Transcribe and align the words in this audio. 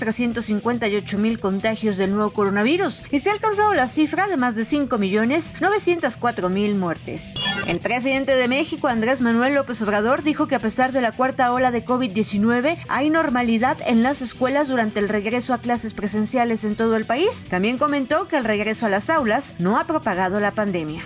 mil 1.18 1.40
contagios 1.40 1.96
del 1.96 2.12
nuevo 2.14 2.32
coronavirus 2.32 3.02
y 3.10 3.18
se 3.18 3.30
ha 3.30 3.32
alcanzado 3.32 3.74
la 3.74 3.88
cifra 3.88 4.28
de 4.28 4.36
más 4.36 4.54
de 4.54 4.64
5 4.64 4.96
millones 4.98 5.54
mil 6.50 6.76
muertes. 6.76 7.34
El 7.66 7.80
presidente 7.80 8.36
de 8.36 8.46
México, 8.46 8.86
Andrés 8.86 9.20
Manuel 9.20 9.56
López 9.56 9.82
Obrador, 9.82 10.22
dijo 10.22 10.46
que 10.46 10.54
a 10.54 10.60
pesar 10.60 10.92
de 10.92 11.00
la 11.00 11.10
cuarta 11.10 11.52
ola 11.52 11.72
de 11.72 11.84
COVID-19, 11.84 12.78
hay 12.88 13.10
normalidad 13.10 13.76
en 13.84 14.04
las 14.04 14.22
escuelas 14.22 14.68
durante 14.68 15.00
el 15.00 15.08
regreso 15.08 15.52
a 15.52 15.58
clases 15.58 15.94
presenciales 15.94 16.62
en 16.62 16.76
todo 16.76 16.94
el 16.94 17.06
país. 17.06 17.48
También 17.50 17.76
comentó 17.76 18.28
que 18.28 18.36
el 18.36 18.44
regreso 18.44 18.86
a 18.86 18.88
las 18.88 19.10
aulas 19.10 19.56
no 19.58 19.78
ha 19.80 19.84
propagado 19.88 20.38
la 20.38 20.52
pandemia. 20.52 21.02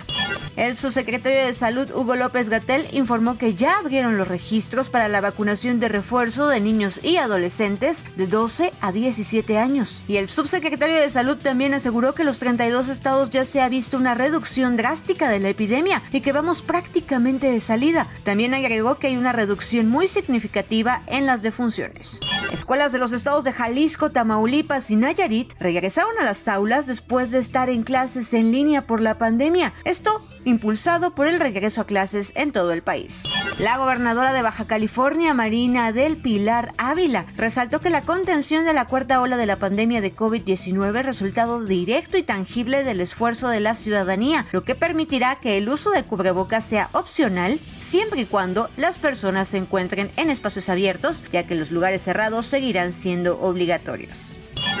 El 0.59 0.77
subsecretario 0.77 1.45
de 1.45 1.53
Salud, 1.53 1.89
Hugo 1.95 2.15
López 2.15 2.49
Gatel, 2.49 2.85
informó 2.91 3.37
que 3.37 3.55
ya 3.55 3.77
abrieron 3.77 4.17
los 4.17 4.27
registros 4.27 4.89
para 4.89 5.07
la 5.07 5.21
vacunación 5.21 5.79
de 5.79 5.87
refuerzo 5.87 6.47
de 6.49 6.59
niños 6.59 6.99
y 7.01 7.15
adolescentes 7.15 8.03
de 8.17 8.27
12 8.27 8.73
a 8.81 8.91
17 8.91 9.57
años. 9.57 10.03
Y 10.05 10.17
el 10.17 10.27
subsecretario 10.27 10.95
de 10.97 11.09
Salud 11.09 11.37
también 11.37 11.73
aseguró 11.73 12.13
que 12.13 12.25
los 12.25 12.39
32 12.39 12.89
estados 12.89 13.29
ya 13.29 13.45
se 13.45 13.61
ha 13.61 13.69
visto 13.69 13.95
una 13.95 14.15
reducción 14.15 14.75
drástica 14.75 15.29
de 15.29 15.39
la 15.39 15.47
epidemia 15.47 16.01
y 16.11 16.19
que 16.19 16.33
vamos 16.33 16.61
prácticamente 16.61 17.49
de 17.49 17.61
salida. 17.61 18.07
También 18.25 18.53
agregó 18.53 18.95
que 18.97 19.07
hay 19.07 19.15
una 19.15 19.31
reducción 19.31 19.87
muy 19.87 20.09
significativa 20.09 21.03
en 21.07 21.25
las 21.25 21.41
defunciones. 21.41 22.19
Escuelas 22.51 22.91
de 22.91 22.97
los 22.99 23.13
estados 23.13 23.45
de 23.45 23.53
Jalisco, 23.53 24.09
Tamaulipas 24.09 24.91
y 24.91 24.97
Nayarit 24.97 25.53
regresaron 25.59 26.17
a 26.19 26.25
las 26.25 26.47
aulas 26.49 26.87
después 26.87 27.31
de 27.31 27.37
estar 27.37 27.69
en 27.69 27.83
clases 27.83 28.33
en 28.33 28.51
línea 28.51 28.81
por 28.81 29.01
la 29.01 29.13
pandemia. 29.13 29.71
Esto 29.85 30.21
impulsado 30.49 31.15
por 31.15 31.27
el 31.27 31.39
regreso 31.39 31.81
a 31.81 31.85
clases 31.87 32.33
en 32.35 32.51
todo 32.51 32.71
el 32.73 32.81
país. 32.81 33.23
La 33.59 33.77
gobernadora 33.77 34.33
de 34.33 34.41
Baja 34.41 34.65
California, 34.65 35.33
Marina 35.33 35.91
del 35.91 36.17
Pilar 36.17 36.73
Ávila, 36.77 37.25
resaltó 37.37 37.79
que 37.79 37.89
la 37.89 38.01
contención 38.01 38.65
de 38.65 38.73
la 38.73 38.85
cuarta 38.85 39.21
ola 39.21 39.37
de 39.37 39.45
la 39.45 39.57
pandemia 39.57 40.01
de 40.01 40.15
COVID-19 40.15 40.99
es 40.99 41.05
resultado 41.05 41.63
directo 41.63 42.17
y 42.17 42.23
tangible 42.23 42.83
del 42.83 42.99
esfuerzo 43.01 43.49
de 43.49 43.59
la 43.59 43.75
ciudadanía, 43.75 44.45
lo 44.51 44.63
que 44.63 44.75
permitirá 44.75 45.35
que 45.35 45.57
el 45.57 45.69
uso 45.69 45.91
de 45.91 46.03
cubrebocas 46.03 46.63
sea 46.63 46.89
opcional 46.93 47.59
siempre 47.79 48.21
y 48.21 48.25
cuando 48.25 48.69
las 48.77 48.97
personas 48.97 49.49
se 49.49 49.57
encuentren 49.57 50.09
en 50.17 50.29
espacios 50.29 50.69
abiertos, 50.69 51.23
ya 51.31 51.43
que 51.45 51.55
los 51.55 51.71
lugares 51.71 52.01
cerrados 52.01 52.45
seguirán 52.45 52.93
siendo 52.93 53.41
obligatorios. 53.41 54.35